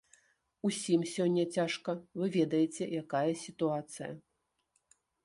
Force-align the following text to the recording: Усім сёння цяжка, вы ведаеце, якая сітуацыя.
Усім 0.69 1.01
сёння 1.15 1.43
цяжка, 1.57 1.95
вы 2.21 2.25
ведаеце, 2.37 2.83
якая 3.03 3.31
сітуацыя. 3.45 4.09